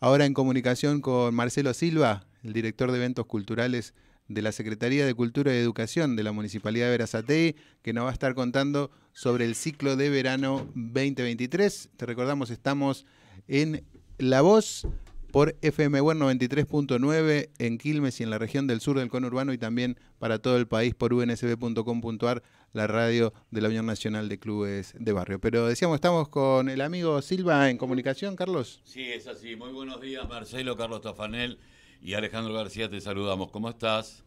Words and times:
ahora 0.00 0.26
en 0.26 0.34
comunicación 0.34 1.00
con 1.00 1.34
Marcelo 1.34 1.74
Silva, 1.74 2.26
el 2.42 2.52
director 2.52 2.90
de 2.90 2.98
eventos 2.98 3.26
culturales 3.26 3.94
de 4.28 4.42
la 4.42 4.52
Secretaría 4.52 5.06
de 5.06 5.14
Cultura 5.14 5.54
y 5.54 5.58
Educación 5.58 6.14
de 6.14 6.22
la 6.22 6.32
Municipalidad 6.32 6.86
de 6.86 6.92
Verazatei, 6.92 7.56
que 7.82 7.92
nos 7.92 8.04
va 8.04 8.10
a 8.10 8.12
estar 8.12 8.34
contando 8.34 8.90
sobre 9.12 9.44
el 9.44 9.54
ciclo 9.54 9.96
de 9.96 10.10
verano 10.10 10.68
2023. 10.74 11.90
Te 11.96 12.06
recordamos, 12.06 12.50
estamos 12.50 13.06
en 13.48 13.84
La 14.18 14.42
Voz 14.42 14.86
por 15.32 15.56
FM 15.62 16.00
93.9 16.00 17.50
en 17.58 17.78
Quilmes 17.78 18.20
y 18.20 18.22
en 18.22 18.30
la 18.30 18.38
región 18.38 18.66
del 18.66 18.80
sur 18.80 18.98
del 18.98 19.08
conurbano 19.08 19.52
y 19.52 19.58
también 19.58 19.98
para 20.18 20.38
todo 20.40 20.56
el 20.56 20.66
país 20.66 20.94
por 20.94 21.12
unsb.com.ar, 21.12 22.42
la 22.72 22.86
radio 22.86 23.32
de 23.50 23.60
la 23.60 23.68
Unión 23.68 23.86
Nacional 23.86 24.28
de 24.28 24.38
Clubes 24.38 24.94
de 24.98 25.12
Barrio. 25.12 25.38
Pero 25.40 25.66
decíamos, 25.66 25.96
estamos 25.96 26.28
con 26.28 26.68
el 26.68 26.80
amigo 26.80 27.20
Silva 27.22 27.70
en 27.70 27.78
comunicación, 27.78 28.36
Carlos. 28.36 28.80
Sí, 28.84 29.02
es 29.02 29.26
así. 29.26 29.56
Muy 29.56 29.72
buenos 29.72 30.00
días, 30.00 30.28
Marcelo, 30.28 30.76
Carlos 30.76 31.00
Tafanel 31.00 31.58
y 32.00 32.14
Alejandro 32.14 32.54
García, 32.54 32.88
te 32.88 33.00
saludamos. 33.00 33.50
¿Cómo 33.50 33.68
estás? 33.68 34.24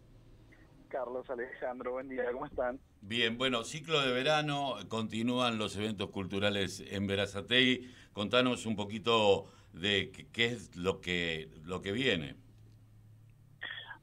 Carlos, 0.90 1.30
Alejandro, 1.30 1.94
buen 1.94 2.10
día, 2.10 2.26
¿cómo 2.32 2.46
están? 2.46 2.80
Bien, 3.02 3.36
bueno, 3.36 3.64
ciclo 3.64 4.00
de 4.00 4.14
verano, 4.14 4.76
continúan 4.88 5.58
los 5.58 5.76
eventos 5.76 6.12
culturales 6.12 6.84
en 6.92 7.08
Verazatei. 7.08 7.90
Contanos 8.14 8.68
un 8.68 8.76
poquito 8.76 9.48
de 9.74 10.12
qué 10.32 10.46
es 10.46 10.76
lo 10.76 11.02
que, 11.02 11.50
lo 11.66 11.82
que 11.82 11.94
viene. 11.94 12.36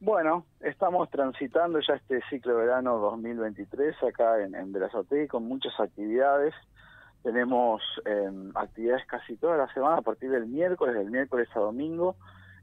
Bueno, 0.01 0.47
estamos 0.61 1.09
transitando 1.11 1.79
ya 1.81 1.95
este 1.95 2.21
ciclo 2.29 2.57
de 2.57 2.67
verano 2.67 2.99
2023 2.99 4.03
acá 4.03 4.43
en, 4.43 4.57
en 4.57 4.73
con 5.29 5.45
muchas 5.45 5.79
actividades. 5.79 6.55
Tenemos 7.23 7.81
em, 8.05 8.51
actividades 8.57 9.07
casi 9.07 9.37
toda 9.37 9.57
la 9.57 9.73
semana 9.75 9.99
a 9.99 10.03
partir 10.03 10.31
del 10.31 10.47
miércoles, 10.47 10.97
del 10.97 11.11
miércoles 11.11 11.49
a 11.55 11.61
domingo, 11.61 12.17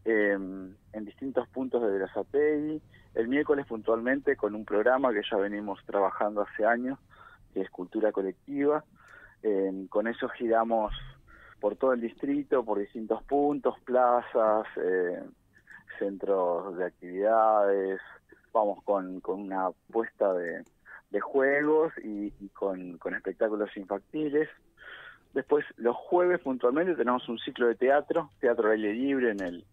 em, 0.04 0.76
en 0.92 1.06
distintos 1.06 1.48
puntos 1.48 1.82
de 1.82 1.92
Verazatei 1.92 2.36
el 2.66 2.82
miércoles 3.46 3.68
puntualmente 3.68 4.36
con 4.36 4.56
un 4.56 4.66
programa 4.66 5.14
que 5.14 5.22
ya 5.30 5.38
venimos 5.38 5.80
trabajando 5.86 6.42
hace 6.42 6.66
años, 6.66 6.98
que 7.54 7.62
es 7.62 7.70
Cultura 7.70 8.12
Colectiva. 8.12 8.84
con 9.90 10.08
eso 10.08 10.28
giramos 10.30 10.92
por 11.60 11.76
todo 11.76 11.94
el 11.94 12.02
distrito, 12.02 12.66
por 12.66 12.80
distintos 12.80 13.22
puntos, 13.24 13.80
plazas, 13.82 14.66
eh, 14.78 15.24
centros 16.00 16.76
de 16.76 16.86
actividades, 16.86 18.02
vamos 18.52 18.84
con, 18.84 19.20
con 19.20 19.42
una 19.42 19.70
puesta 19.92 20.34
de, 20.34 20.64
juegos 21.22 21.94
y, 22.04 22.32
con, 22.50 22.98
con, 22.98 23.14
espectáculos 23.14 23.70
infantiles. 23.78 24.50
Después, 25.34 25.64
los 25.78 25.96
jueves 25.96 26.42
puntualmente 26.42 26.96
tenemos 26.96 27.30
un 27.30 27.38
ciclo 27.38 27.68
de 27.68 27.76
teatro, 27.76 28.32
teatro 28.40 28.72
aire 28.72 28.92
libre 28.94 29.32
en 29.32 29.40
el, 29.42 29.66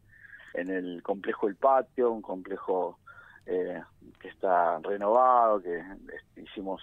en 0.55 0.69
el 0.71 1.03
complejo 1.03 1.49
El 1.49 1.57
Patio, 1.57 2.13
un 2.13 2.23
complejo 2.23 2.99
eh, 3.47 3.83
que 4.21 4.29
está 4.29 4.79
renovado, 4.81 5.61
que 5.63 5.83
hicimos 6.37 6.81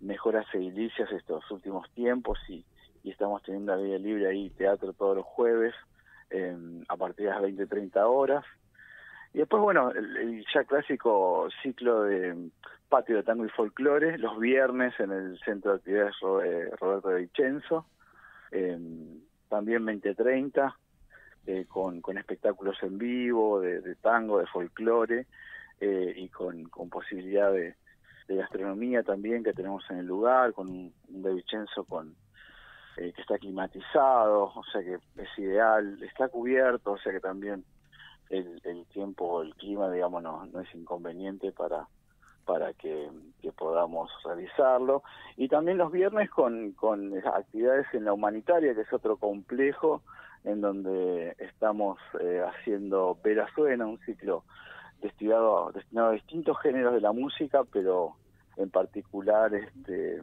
mejoras 0.00 0.46
edilicias 0.54 1.10
estos 1.12 1.50
últimos 1.50 1.88
tiempos 1.90 2.38
y, 2.48 2.64
estamos 3.04 3.42
teniendo 3.42 3.72
a 3.72 3.76
vida 3.76 3.96
libre 3.96 4.28
ahí 4.28 4.50
teatro 4.50 4.92
todos 4.92 5.16
los 5.16 5.24
jueves 5.24 5.74
em, 6.28 6.84
a 6.88 6.96
partir 6.98 7.24
de 7.24 7.32
las 7.32 7.40
20, 7.40 7.66
30 7.66 8.06
horas. 8.06 8.44
Y 9.32 9.38
después, 9.38 9.62
bueno, 9.62 9.90
el, 9.92 10.44
ya 10.52 10.64
clásico 10.64 11.48
ciclo 11.62 12.02
de 12.02 12.50
patio 12.90 13.16
de 13.16 13.22
tango 13.22 13.46
y 13.46 13.48
folclore, 13.48 14.18
los 14.18 14.38
viernes 14.38 14.92
en 15.00 15.12
el 15.12 15.40
Centro 15.40 15.70
de 15.70 15.76
Actividades 15.78 16.16
eh, 16.44 16.70
Roberto 16.78 17.08
de 17.08 17.20
Vicenzo, 17.22 17.86
em, 18.50 19.20
también 19.48 19.86
2030, 19.86 20.76
eh, 21.46 21.64
con, 21.66 22.02
con 22.02 22.18
espectáculos 22.18 22.76
en 22.82 22.98
vivo, 22.98 23.60
de, 23.60 23.80
de 23.80 23.94
tango, 23.94 24.38
de 24.38 24.46
folclore, 24.48 25.26
eh, 25.80 26.12
y 26.16 26.28
con, 26.28 26.68
posibilidad 26.90 27.52
de, 27.52 27.74
gastronomía 28.28 29.02
también 29.02 29.42
que 29.42 29.54
tenemos 29.54 29.82
en 29.90 29.98
el 29.98 30.06
lugar, 30.06 30.52
con 30.52 30.68
un, 30.68 30.92
De 31.08 31.32
Vicenzo 31.32 31.84
con, 31.84 32.14
eh, 32.98 33.12
que 33.14 33.22
está 33.22 33.38
climatizado, 33.38 34.52
o 34.54 34.64
sea 34.70 34.82
que 34.82 34.98
es 35.16 35.38
ideal, 35.38 35.98
está 36.02 36.28
cubierto, 36.28 36.92
o 36.92 36.98
sea 36.98 37.12
que 37.12 37.20
también 37.20 37.64
el, 38.28 38.60
el 38.64 38.84
tiempo, 38.86 39.40
el 39.40 39.54
clima, 39.54 39.90
digamos, 39.90 40.22
no, 40.22 40.44
no 40.44 40.60
es 40.60 40.74
inconveniente 40.74 41.52
para 41.52 41.88
para 42.48 42.72
que, 42.72 43.10
podamos 43.56 44.10
realizarlo. 44.24 45.02
Y 45.36 45.48
también 45.48 45.76
los 45.76 45.92
viernes 45.92 46.30
con, 46.30 46.72
con 46.72 47.12
actividades 47.18 47.86
en 47.92 48.04
la 48.06 48.14
humanitaria, 48.14 48.74
que 48.74 48.82
es 48.82 48.92
otro 48.92 49.16
complejo 49.16 50.02
en 50.44 50.62
donde 50.62 51.34
estamos 51.38 51.98
eh, 52.20 52.42
haciendo 52.46 53.18
Vera 53.22 53.46
Suena, 53.54 53.86
un 53.86 53.98
ciclo 54.00 54.44
destinado, 55.00 55.72
a 55.96 56.12
distintos 56.12 56.58
géneros 56.60 56.94
de 56.94 57.00
la 57.00 57.12
música, 57.12 57.62
pero 57.72 58.16
en 58.56 58.70
particular 58.70 59.54
este 59.54 60.22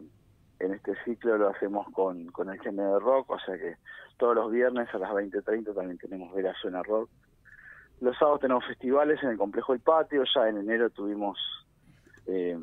en 0.60 0.74
este 0.74 0.94
ciclo 1.04 1.38
lo 1.38 1.50
hacemos 1.50 1.90
con, 1.92 2.28
con 2.28 2.50
el 2.50 2.60
género 2.62 2.94
de 2.94 3.00
rock, 3.00 3.30
o 3.32 3.40
sea 3.40 3.58
que 3.58 3.76
todos 4.18 4.36
los 4.36 4.52
viernes 4.52 4.88
a 4.94 5.00
las 5.00 5.12
20.30 5.12 5.76
también 5.76 5.98
tenemos 5.98 6.34
Vera 6.34 6.54
Suena 6.62 6.82
Rock. 6.82 7.10
Los 8.00 8.18
sábados 8.18 8.42
tenemos 8.42 8.66
festivales 8.66 9.22
en 9.24 9.30
el 9.30 9.38
Complejo 9.38 9.74
El 9.74 9.82
Patio, 9.82 10.24
ya 10.34 10.48
en 10.48 10.58
enero 10.58 10.90
tuvimos 10.90 11.38
eh, 12.26 12.58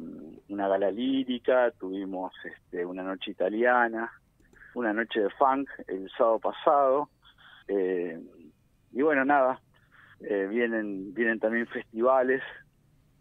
una 0.49 0.69
gala 0.69 0.91
lírica, 0.91 1.71
tuvimos 1.73 2.33
este, 2.45 2.85
una 2.85 3.03
noche 3.03 3.31
italiana, 3.31 4.11
una 4.75 4.93
noche 4.93 5.21
de 5.21 5.31
funk 5.31 5.69
el 5.87 6.11
sábado 6.17 6.39
pasado, 6.39 7.09
eh, 7.69 8.21
y 8.93 9.03
bueno, 9.03 9.25
nada, 9.25 9.61
eh, 10.25 10.47
vienen 10.49 11.15
vienen 11.15 11.39
también 11.39 11.67
festivales 11.67 12.43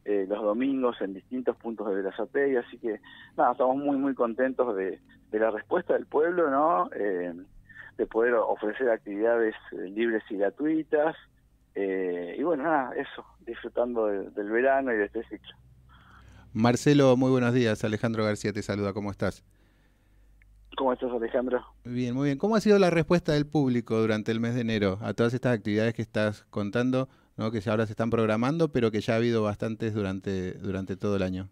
eh, 0.05 0.25
los 0.27 0.41
domingos 0.41 0.99
en 1.01 1.13
distintos 1.13 1.55
puntos 1.57 1.87
de 1.87 1.95
Verazatei, 1.95 2.55
así 2.55 2.77
que 2.77 2.99
nada, 3.37 3.51
estamos 3.51 3.77
muy 3.77 3.97
muy 3.97 4.13
contentos 4.13 4.75
de, 4.75 4.99
de 5.31 5.39
la 5.39 5.51
respuesta 5.51 5.93
del 5.93 6.05
pueblo, 6.07 6.49
¿no? 6.49 6.89
Eh, 6.95 7.33
de 7.97 8.07
poder 8.07 8.33
ofrecer 8.33 8.89
actividades 8.89 9.53
libres 9.71 10.23
y 10.29 10.37
gratuitas, 10.37 11.15
y 11.75 12.41
bueno, 12.43 12.63
nada, 12.63 12.93
eso, 12.95 13.23
disfrutando 13.45 14.07
del 14.07 14.49
verano 14.49 14.91
y 14.91 14.97
de 14.97 15.05
este 15.05 15.23
ciclo. 15.23 15.55
Marcelo, 16.53 17.15
muy 17.15 17.29
buenos 17.29 17.53
días, 17.53 17.83
Alejandro 17.83 18.25
García 18.25 18.51
te 18.53 18.61
saluda, 18.63 18.93
¿cómo 18.93 19.11
estás? 19.11 19.43
¿Cómo 20.77 20.93
estás, 20.93 21.11
Alejandro? 21.11 21.63
Bien, 21.83 22.15
muy 22.15 22.29
bien. 22.29 22.37
¿Cómo 22.37 22.55
ha 22.55 22.61
sido 22.61 22.79
la 22.79 22.89
respuesta 22.89 23.33
del 23.33 23.45
público 23.45 23.99
durante 23.99 24.31
el 24.31 24.39
mes 24.39 24.55
de 24.55 24.61
enero 24.61 24.97
a 25.01 25.13
todas 25.13 25.33
estas 25.33 25.57
actividades 25.57 25.93
que 25.93 26.01
estás 26.01 26.45
contando, 26.49 27.09
¿no? 27.37 27.51
que 27.51 27.61
ahora 27.69 27.85
se 27.85 27.93
están 27.93 28.09
programando, 28.09 28.71
pero 28.71 28.89
que 28.89 29.01
ya 29.01 29.13
ha 29.13 29.17
habido 29.17 29.43
bastantes 29.43 29.93
durante, 29.93 30.53
durante 30.53 30.95
todo 30.95 31.17
el 31.17 31.23
año? 31.23 31.49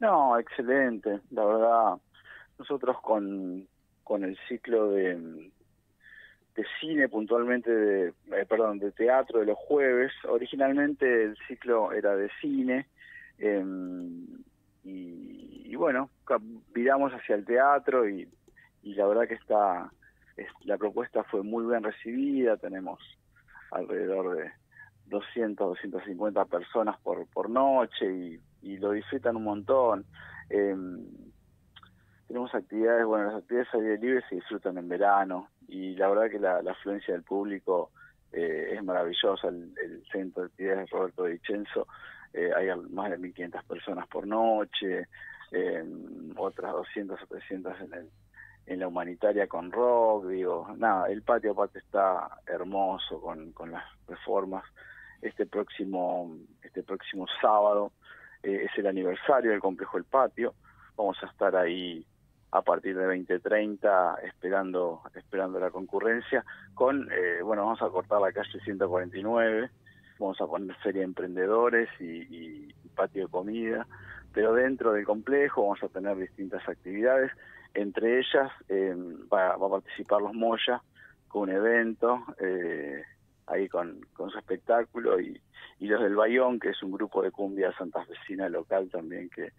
No, 0.00 0.38
excelente. 0.38 1.20
La 1.30 1.44
verdad, 1.44 1.94
nosotros 2.58 2.96
con, 3.02 3.68
con 4.02 4.24
el 4.24 4.36
ciclo 4.48 4.90
de, 4.90 5.14
de 6.56 6.66
cine 6.80 7.08
puntualmente, 7.08 7.70
de, 7.70 8.08
eh, 8.08 8.46
perdón, 8.48 8.78
de 8.78 8.92
teatro 8.92 9.40
de 9.40 9.46
los 9.46 9.58
jueves, 9.58 10.12
originalmente 10.28 11.24
el 11.24 11.36
ciclo 11.46 11.92
era 11.92 12.16
de 12.16 12.30
cine. 12.40 12.86
Eh, 13.38 13.64
y, 14.84 15.74
bueno, 15.76 16.10
viramos 16.72 17.12
hacia 17.12 17.34
el 17.34 17.44
teatro 17.44 18.08
y, 18.08 18.28
la 18.82 19.06
verdad 19.06 19.28
que 19.28 19.34
está 19.34 19.90
la 20.64 20.78
propuesta 20.78 21.22
fue 21.24 21.42
muy 21.42 21.66
bien 21.66 21.82
recibida, 21.82 22.56
tenemos 22.56 22.98
alrededor 23.72 24.38
de 24.38 24.50
200, 25.06 25.68
250 25.68 26.44
personas 26.46 26.98
por, 27.00 27.26
por 27.26 27.50
noche 27.50 28.06
y, 28.10 28.40
y 28.62 28.78
lo 28.78 28.92
disfrutan 28.92 29.36
un 29.36 29.44
montón. 29.44 30.06
Em, 30.48 31.04
tenemos 32.26 32.54
actividades, 32.54 33.04
bueno, 33.04 33.26
las 33.26 33.42
actividades 33.42 33.74
al 33.74 33.80
aire 33.80 33.98
libre 33.98 34.24
se 34.28 34.36
disfrutan 34.36 34.78
en 34.78 34.88
verano 34.88 35.48
y 35.68 35.94
la 35.96 36.08
verdad 36.08 36.30
que 36.30 36.38
la, 36.38 36.58
afluencia 36.58 37.12
del 37.12 37.24
público 37.24 37.90
eh, 38.32 38.74
es 38.74 38.84
maravillosa. 38.84 39.48
El, 39.48 39.72
el, 39.82 40.04
centro 40.12 40.42
de 40.42 40.48
actividades 40.48 40.90
Roberto 40.90 41.24
Vicenzo 41.24 41.86
eh, 42.32 42.50
hay 42.56 42.68
más 42.90 43.10
de 43.10 43.18
1.500 43.18 43.64
personas 43.64 44.06
por 44.06 44.26
noche, 44.26 45.08
eh, 45.50 45.84
otras 46.36 46.72
200 46.72 47.20
o 47.20 47.26
300 47.26 47.80
en, 47.80 47.94
el, 47.94 48.10
en 48.66 48.80
la 48.80 48.88
humanitaria 48.88 49.48
con 49.48 49.72
rock, 49.72 50.26
digo, 50.28 50.68
nada, 50.76 51.08
el 51.08 51.22
patio 51.22 51.52
aparte 51.52 51.80
está 51.80 52.28
hermoso 52.46 53.20
con, 53.20 53.52
con 53.52 53.72
las 53.72 53.84
reformas. 54.06 54.64
Este 55.20 55.44
próximo, 55.44 56.34
este 56.62 56.82
próximo 56.82 57.26
sábado 57.40 57.92
eh, 58.42 58.66
es 58.70 58.78
el 58.78 58.86
aniversario 58.86 59.50
del 59.50 59.60
complejo 59.60 59.98
El 59.98 60.04
Patio, 60.04 60.54
vamos 60.96 61.18
a 61.22 61.26
estar 61.26 61.56
ahí 61.56 62.06
a 62.52 62.62
partir 62.62 62.96
de 62.96 63.04
2030 63.04 64.18
esperando 64.24 65.02
esperando 65.14 65.60
la 65.60 65.70
concurrencia 65.70 66.44
con 66.74 67.08
bueno 67.44 67.64
vamos 67.64 67.80
a 67.80 67.88
cortar 67.90 68.20
la 68.20 68.32
calle 68.32 68.58
149 68.64 69.70
vamos 70.20 70.40
a 70.40 70.46
poner 70.46 70.76
feria 70.76 71.00
de 71.00 71.06
emprendedores 71.06 71.88
y, 71.98 72.72
patio 72.94 73.24
de 73.24 73.30
comida, 73.30 73.86
pero 74.32 74.52
dentro 74.52 74.92
del 74.92 75.04
complejo 75.04 75.62
vamos 75.62 75.82
a 75.82 75.88
tener 75.88 76.16
distintas 76.16 76.68
actividades, 76.68 77.32
entre 77.72 78.18
ellas 78.18 78.52
eh, 78.68 78.94
va, 79.32 79.54
a 79.54 79.58
participar 79.58 80.20
los 80.20 80.34
Moya, 80.34 80.82
con 81.28 81.42
un 81.42 81.50
evento, 81.50 82.22
eh, 82.40 83.02
ahí 83.46 83.68
con, 83.68 84.00
con 84.12 84.30
su 84.30 84.38
espectáculo, 84.38 85.18
y, 85.20 85.40
y 85.78 85.86
los 85.86 86.02
del 86.02 86.16
Bayón, 86.16 86.60
que 86.60 86.70
es 86.70 86.82
un 86.82 86.92
grupo 86.92 87.22
de 87.22 87.30
cumbia 87.30 87.72
santafesina 87.72 88.48
local 88.48 88.90
también, 88.90 89.30
que, 89.30 89.52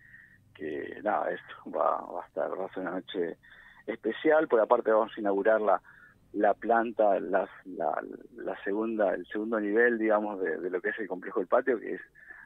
que 0.54 1.00
nada, 1.02 1.32
es, 1.32 1.40
va, 1.74 2.02
va 2.02 2.24
a 2.24 2.28
estar, 2.28 2.52
va 2.60 2.66
a 2.66 2.74
ser 2.74 2.84
una 2.84 2.92
noche 2.92 3.38
especial, 3.88 4.48
porque 4.48 4.64
aparte 4.64 4.92
vamos 4.92 5.12
a 5.16 5.20
inaugurar 5.20 5.62
la, 6.34 6.48
la 6.48 6.54
planta, 6.54 7.20
la, 7.20 7.50
la, 7.66 8.64
segunda, 8.64 9.14
el 9.14 9.26
segundo 9.28 9.60
nivel, 9.60 9.98
digamos, 9.98 10.40
de, 10.42 10.58
de, 10.58 10.70
lo 10.70 10.82
que 10.82 10.90
es 10.90 11.00
el 11.00 11.08
complejo 11.08 11.40
del 11.40 11.48
patio, 11.48 11.80
que 11.80 11.96
es, 11.96 12.02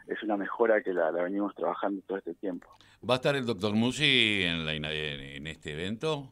es 0.08 0.22
una 0.24 0.38
mejora 0.38 0.82
que 0.82 0.94
la, 0.94 1.12
la 1.12 1.24
venimos 1.24 1.54
trabajando 1.56 2.02
todo 2.08 2.18
este 2.18 2.34
tiempo. 2.36 2.68
¿Va 3.08 3.16
a 3.16 3.18
estar 3.18 3.36
el 3.36 3.46
doctor 3.46 3.74
Musi 3.74 4.44
en, 4.44 4.66
la, 4.66 4.74
en 4.74 5.48
este 5.48 5.74
evento? 5.74 6.32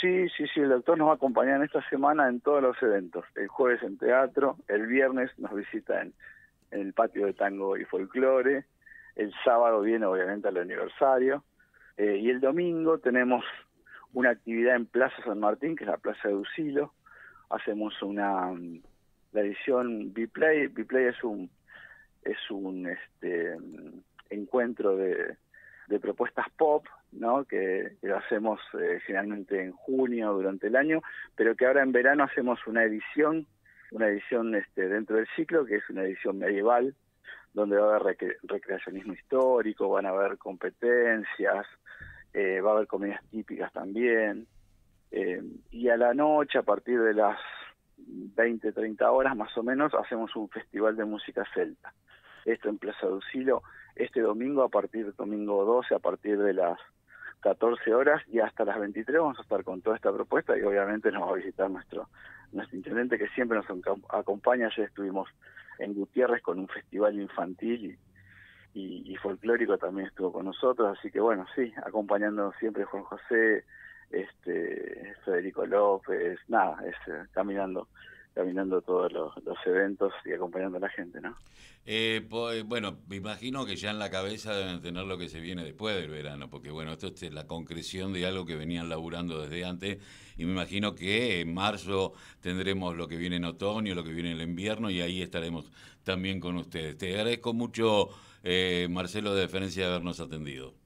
Sí, 0.00 0.28
sí, 0.36 0.46
sí, 0.52 0.60
el 0.60 0.70
doctor 0.70 0.98
nos 0.98 1.08
va 1.08 1.12
a 1.12 1.16
acompañar 1.16 1.56
en 1.58 1.62
esta 1.62 1.88
semana 1.88 2.28
en 2.28 2.40
todos 2.40 2.60
los 2.60 2.76
eventos. 2.82 3.24
El 3.36 3.46
jueves 3.46 3.82
en 3.82 3.98
teatro, 3.98 4.56
el 4.66 4.86
viernes 4.86 5.30
nos 5.38 5.54
visita 5.54 6.02
en, 6.02 6.12
en 6.72 6.80
el 6.80 6.92
patio 6.92 7.26
de 7.26 7.34
tango 7.34 7.76
y 7.76 7.84
folclore, 7.84 8.64
el 9.14 9.32
sábado 9.44 9.82
viene 9.82 10.06
obviamente 10.06 10.48
al 10.48 10.56
aniversario, 10.56 11.44
eh, 11.96 12.18
y 12.20 12.30
el 12.30 12.40
domingo 12.40 12.98
tenemos 12.98 13.44
una 14.12 14.30
actividad 14.30 14.76
en 14.76 14.86
Plaza 14.86 15.16
San 15.24 15.40
Martín, 15.40 15.76
que 15.76 15.84
es 15.84 15.90
la 15.90 15.96
Plaza 15.98 16.28
de 16.28 16.34
Usilo. 16.34 16.92
Hacemos 17.50 18.00
una 18.02 18.52
la 19.32 19.40
edición 19.40 20.12
Biplay. 20.12 20.68
Biplay 20.68 21.06
es 21.06 21.22
un 21.24 21.50
es 22.22 22.50
un 22.50 22.88
este 22.88 23.56
encuentro 24.30 24.96
de, 24.96 25.36
de 25.88 26.00
propuestas 26.00 26.46
pop, 26.56 26.86
¿no? 27.12 27.44
Que, 27.44 27.96
lo 28.02 28.16
hacemos 28.16 28.60
eh, 28.80 29.00
generalmente 29.06 29.62
en 29.62 29.72
junio 29.72 30.32
durante 30.32 30.68
el 30.68 30.76
año, 30.76 31.02
pero 31.36 31.54
que 31.56 31.66
ahora 31.66 31.82
en 31.82 31.92
verano 31.92 32.24
hacemos 32.24 32.58
una 32.66 32.84
edición, 32.84 33.46
una 33.90 34.08
edición 34.08 34.54
este 34.54 34.88
dentro 34.88 35.16
del 35.16 35.28
ciclo 35.36 35.64
que 35.64 35.76
es 35.76 35.90
una 35.90 36.04
edición 36.04 36.38
medieval 36.38 36.94
donde 37.54 37.76
va 37.76 37.92
a 37.92 37.96
haber 37.96 38.38
recreacionismo 38.44 39.12
histórico, 39.12 39.90
van 39.90 40.06
a 40.06 40.10
haber 40.10 40.38
competencias, 40.38 41.66
eh, 42.34 42.60
va 42.60 42.70
a 42.70 42.74
haber 42.74 42.86
comidas 42.86 43.20
típicas 43.30 43.72
también, 43.72 44.46
eh, 45.10 45.42
y 45.70 45.88
a 45.88 45.96
la 45.96 46.14
noche, 46.14 46.58
a 46.58 46.62
partir 46.62 47.00
de 47.00 47.14
las 47.14 47.38
20, 47.96 48.72
30 48.72 49.10
horas 49.10 49.36
más 49.36 49.56
o 49.58 49.62
menos, 49.62 49.92
hacemos 49.94 50.34
un 50.36 50.48
festival 50.48 50.96
de 50.96 51.04
música 51.04 51.44
celta. 51.54 51.92
Esto 52.44 52.68
en 52.68 52.78
Plaza 52.78 53.06
de 53.06 53.20
este 53.94 54.20
domingo, 54.20 54.62
a 54.62 54.68
partir 54.68 55.04
del 55.04 55.14
domingo 55.14 55.64
12, 55.64 55.94
a 55.94 55.98
partir 55.98 56.38
de 56.38 56.54
las 56.54 56.78
14 57.40 57.94
horas 57.94 58.22
y 58.28 58.40
hasta 58.40 58.64
las 58.64 58.78
23 58.78 59.20
vamos 59.20 59.38
a 59.38 59.42
estar 59.42 59.62
con 59.64 59.82
toda 59.82 59.96
esta 59.96 60.12
propuesta 60.12 60.56
y 60.56 60.62
obviamente 60.62 61.10
nos 61.12 61.28
va 61.28 61.32
a 61.32 61.36
visitar 61.36 61.70
nuestro 61.70 62.08
nuestro 62.52 62.76
intendente 62.76 63.18
que 63.18 63.28
siempre 63.28 63.58
nos 63.58 63.66
acompaña. 64.10 64.66
Ayer 64.66 64.86
estuvimos 64.86 65.28
en 65.78 65.94
Gutiérrez 65.94 66.42
con 66.42 66.58
un 66.58 66.68
festival 66.68 67.18
infantil 67.18 67.84
y, 67.86 67.98
y, 68.74 69.12
y, 69.12 69.16
folclórico 69.16 69.76
también 69.76 70.06
estuvo 70.06 70.32
con 70.32 70.46
nosotros, 70.46 70.96
así 70.98 71.10
que 71.10 71.20
bueno, 71.20 71.46
sí, 71.54 71.72
acompañándonos 71.84 72.54
siempre 72.56 72.84
Juan 72.84 73.04
José, 73.04 73.64
este 74.10 75.14
Federico 75.24 75.66
López, 75.66 76.38
nada, 76.48 76.78
es 76.86 76.96
eh, 77.08 77.26
caminando 77.32 77.88
caminando 78.34 78.80
todos 78.80 79.12
los, 79.12 79.32
eventos 79.66 80.12
y 80.24 80.32
acompañando 80.32 80.78
a 80.78 80.80
la 80.80 80.88
gente, 80.88 81.20
¿no? 81.20 81.36
Eh, 81.84 82.24
pues, 82.28 82.64
bueno, 82.64 82.98
me 83.08 83.16
imagino 83.16 83.66
que 83.66 83.76
ya 83.76 83.90
en 83.90 83.98
la 83.98 84.10
cabeza 84.10 84.54
deben 84.54 84.80
tener 84.80 85.04
lo 85.04 85.18
que 85.18 85.28
se 85.28 85.40
viene 85.40 85.64
después 85.64 85.96
del 85.96 86.10
verano, 86.10 86.48
porque 86.48 86.70
bueno, 86.70 86.92
esto 86.92 87.08
es 87.08 87.32
la 87.32 87.46
concreción 87.46 88.12
de 88.12 88.26
algo 88.26 88.46
que 88.46 88.56
venían 88.56 88.88
laburando 88.88 89.40
desde 89.40 89.64
antes, 89.64 89.98
y 90.36 90.44
me 90.44 90.52
imagino 90.52 90.94
que 90.94 91.40
en 91.40 91.52
marzo 91.52 92.12
tendremos 92.40 92.96
lo 92.96 93.08
que 93.08 93.16
viene 93.16 93.36
en 93.36 93.44
otoño, 93.44 93.94
lo 93.94 94.04
que 94.04 94.12
viene 94.12 94.32
en 94.32 94.40
invierno, 94.40 94.90
y 94.90 95.00
ahí 95.00 95.22
estaremos 95.22 95.70
también 96.04 96.40
con 96.40 96.56
ustedes. 96.56 96.96
Te 96.96 97.10
agradezco 97.12 97.52
mucho 97.52 98.08
eh, 98.42 98.88
Marcelo, 98.90 99.34
de 99.34 99.42
deferencia 99.42 99.84
de 99.84 99.90
habernos 99.90 100.20
atendido. 100.20 100.81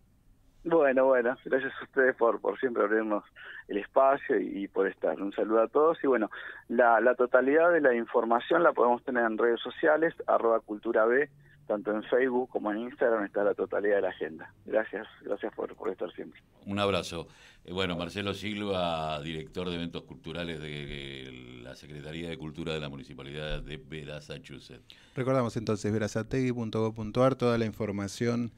Bueno, 0.66 1.04
bueno, 1.04 1.36
gracias 1.44 1.72
a 1.80 1.84
ustedes 1.84 2.16
por, 2.16 2.40
por 2.40 2.58
siempre 2.58 2.82
abrirnos 2.82 3.22
el 3.68 3.78
espacio 3.78 4.40
y, 4.40 4.66
por 4.66 4.88
estar. 4.88 5.22
Un 5.22 5.32
saludo 5.32 5.62
a 5.62 5.68
todos 5.68 5.96
y 6.02 6.08
bueno, 6.08 6.28
la, 6.68 7.00
la 7.00 7.14
totalidad 7.14 7.70
de 7.70 7.80
la 7.80 7.94
información 7.94 8.64
la 8.64 8.72
podemos 8.72 9.00
tener 9.04 9.24
en 9.24 9.38
redes 9.38 9.60
sociales, 9.60 10.12
arroba 10.26 10.58
cultura 10.58 11.04
B, 11.04 11.30
tanto 11.68 11.92
en 11.92 12.02
Facebook 12.02 12.50
como 12.50 12.72
en 12.72 12.78
Instagram 12.78 13.26
está 13.26 13.44
la 13.44 13.54
totalidad 13.54 13.96
de 13.96 14.02
la 14.02 14.08
agenda. 14.08 14.52
Gracias, 14.64 15.06
gracias 15.22 15.54
por, 15.54 15.72
por 15.76 15.88
estar 15.88 16.12
siempre. 16.14 16.42
Un 16.66 16.80
abrazo. 16.80 17.28
Eh, 17.64 17.72
bueno, 17.72 17.94
Marcelo 17.96 18.34
Silva, 18.34 19.20
director 19.22 19.68
de 19.68 19.76
eventos 19.76 20.02
culturales 20.02 20.60
de 20.60 21.60
la 21.62 21.76
Secretaría 21.76 22.28
de 22.28 22.38
Cultura 22.38 22.74
de 22.74 22.80
la 22.80 22.88
Municipalidad 22.88 23.62
de 23.62 23.78
Massachusetts. 24.04 24.96
Recordamos 25.14 25.56
entonces 25.56 25.92
verazategui.gov.ar 25.92 27.36
toda 27.36 27.56
la 27.56 27.66
información 27.66 28.50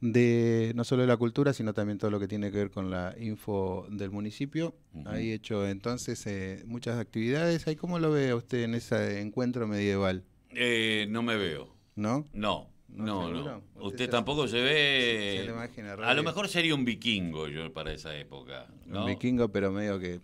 de 0.00 0.72
no 0.74 0.84
solo 0.84 1.02
de 1.02 1.08
la 1.08 1.16
cultura, 1.16 1.52
sino 1.52 1.72
también 1.72 1.98
todo 1.98 2.10
lo 2.10 2.20
que 2.20 2.28
tiene 2.28 2.50
que 2.50 2.58
ver 2.58 2.70
con 2.70 2.90
la 2.90 3.14
info 3.18 3.86
del 3.90 4.10
municipio. 4.10 4.74
Uh 4.92 5.00
-huh. 5.00 5.08
Hay 5.12 5.32
hecho 5.32 5.66
entonces 5.66 6.26
eh, 6.26 6.62
muchas 6.66 6.98
actividades. 6.98 7.66
¿Ahí 7.66 7.76
cómo 7.76 7.98
lo 7.98 8.10
ve 8.10 8.34
usted 8.34 8.62
en 8.64 8.74
ese 8.74 9.20
encuentro 9.20 9.66
medieval? 9.66 10.24
Eh, 10.50 11.06
no 11.08 11.22
me 11.22 11.36
veo. 11.36 11.74
¿No? 11.94 12.26
No. 12.32 12.68
No, 12.88 13.30
no. 13.30 13.44
no. 13.44 13.56
Usted, 13.74 13.82
usted 13.84 14.10
tampoco 14.10 14.48
se 14.48 14.60
ve. 14.60 15.36
Se, 15.40 15.44
se 15.46 15.50
imagina, 15.50 15.94
a 15.94 16.14
lo 16.14 16.22
mejor 16.22 16.48
sería 16.48 16.74
un 16.74 16.84
vikingo 16.84 17.48
yo 17.48 17.70
para 17.72 17.92
esa 17.92 18.16
época. 18.16 18.68
¿no? 18.86 19.00
Un 19.00 19.06
vikingo, 19.06 19.50
pero 19.50 19.70
medio 19.70 19.98
que 19.98 20.20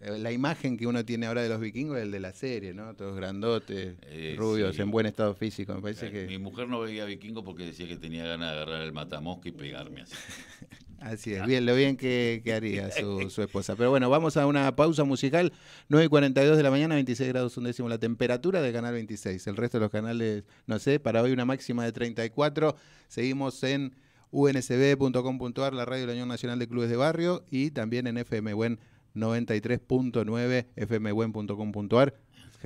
la 0.00 0.32
imagen 0.32 0.78
que 0.78 0.86
uno 0.86 1.04
tiene 1.04 1.26
ahora 1.26 1.42
de 1.42 1.50
los 1.50 1.60
vikingos 1.60 1.98
es 1.98 2.04
el 2.04 2.10
de 2.10 2.20
la 2.20 2.32
serie, 2.32 2.72
¿no? 2.72 2.94
Todos 2.94 3.16
grandotes, 3.16 3.96
eh, 4.02 4.34
rubios, 4.38 4.74
sí. 4.74 4.82
en 4.82 4.90
buen 4.90 5.04
estado 5.04 5.34
físico. 5.34 5.74
Me 5.74 5.82
parece 5.82 6.06
eh, 6.06 6.10
que. 6.10 6.26
Mi 6.26 6.38
mujer 6.38 6.68
no 6.68 6.80
veía 6.80 7.04
vikingos 7.04 7.44
porque 7.44 7.66
decía 7.66 7.86
que 7.86 7.96
tenía 7.96 8.24
ganas 8.24 8.50
de 8.50 8.56
agarrar 8.56 8.82
el 8.82 8.92
matamosca 8.92 9.50
y 9.50 9.52
pegarme 9.52 10.00
así. 10.00 10.14
así 11.00 11.34
es, 11.34 11.44
bien, 11.46 11.66
lo 11.66 11.74
bien 11.74 11.98
que, 11.98 12.40
que 12.42 12.54
haría 12.54 12.90
su, 12.90 13.28
su, 13.30 13.42
esposa. 13.42 13.76
Pero 13.76 13.90
bueno, 13.90 14.08
vamos 14.08 14.38
a 14.38 14.46
una 14.46 14.74
pausa 14.74 15.04
musical. 15.04 15.52
9 15.88 16.06
y 16.06 16.08
42 16.08 16.56
de 16.56 16.62
la 16.62 16.70
mañana, 16.70 16.94
26 16.94 17.28
grados 17.28 17.58
un 17.58 17.64
décimo 17.64 17.90
la 17.90 17.98
temperatura 17.98 18.62
de 18.62 18.72
Canal 18.72 18.94
26. 18.94 19.46
El 19.48 19.56
resto 19.58 19.76
de 19.76 19.82
los 19.82 19.90
canales, 19.90 20.44
no 20.66 20.78
sé, 20.78 20.98
para 20.98 21.20
hoy 21.20 21.32
una 21.32 21.44
máxima 21.44 21.84
de 21.84 21.92
34. 21.92 22.74
Seguimos 23.06 23.62
en 23.64 23.94
unsb.com.ar, 24.30 25.74
la 25.74 25.84
radio 25.84 26.02
de 26.02 26.06
la 26.06 26.12
Unión 26.12 26.28
Nacional 26.28 26.58
de 26.58 26.68
Clubes 26.68 26.88
de 26.88 26.96
Barrio, 26.96 27.44
y 27.50 27.70
también 27.72 28.06
en 28.06 28.16
FM 28.16 28.54
Buen 28.54 28.78
93.9 29.14 30.66
fmbuen.com.ar. 30.76 32.14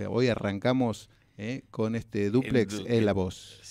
Hoy 0.09 0.29
arrancamos 0.29 1.09
eh, 1.37 1.63
con 1.71 1.95
este 1.95 2.31
duplex 2.31 2.81
en, 2.81 2.93
en 2.93 3.07
la 3.07 3.13
voz. 3.13 3.63